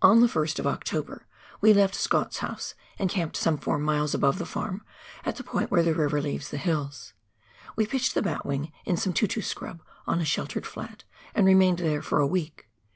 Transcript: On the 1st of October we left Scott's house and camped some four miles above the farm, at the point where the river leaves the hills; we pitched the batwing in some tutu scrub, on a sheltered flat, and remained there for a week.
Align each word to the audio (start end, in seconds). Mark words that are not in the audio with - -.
On 0.00 0.20
the 0.20 0.28
1st 0.28 0.60
of 0.60 0.66
October 0.68 1.26
we 1.60 1.72
left 1.74 1.96
Scott's 1.96 2.38
house 2.38 2.76
and 3.00 3.10
camped 3.10 3.36
some 3.36 3.58
four 3.58 3.78
miles 3.80 4.14
above 4.14 4.38
the 4.38 4.46
farm, 4.46 4.82
at 5.24 5.34
the 5.38 5.42
point 5.42 5.72
where 5.72 5.82
the 5.82 5.92
river 5.92 6.22
leaves 6.22 6.50
the 6.50 6.56
hills; 6.56 7.14
we 7.74 7.84
pitched 7.84 8.14
the 8.14 8.22
batwing 8.22 8.70
in 8.84 8.96
some 8.96 9.12
tutu 9.12 9.40
scrub, 9.40 9.82
on 10.06 10.20
a 10.20 10.24
sheltered 10.24 10.66
flat, 10.68 11.02
and 11.34 11.46
remained 11.46 11.78
there 11.78 12.00
for 12.00 12.20
a 12.20 12.26
week. 12.28 12.68